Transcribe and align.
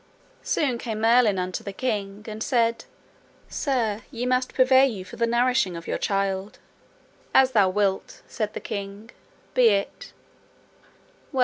Soon 0.41 0.79
came 0.79 0.99
Merlin 1.01 1.37
unto 1.37 1.63
the 1.63 1.71
king, 1.71 2.25
and 2.27 2.41
said, 2.41 2.85
Sir, 3.49 4.01
ye 4.09 4.25
must 4.25 4.55
purvey 4.55 4.85
you 4.87 5.05
for 5.05 5.15
the 5.17 5.27
nourishing 5.27 5.77
of 5.77 5.85
your 5.85 5.99
child. 5.99 6.57
As 7.35 7.51
thou 7.51 7.69
wilt, 7.69 8.23
said 8.25 8.55
the 8.55 8.61
king, 8.61 9.11
be 9.53 9.67
it. 9.67 10.11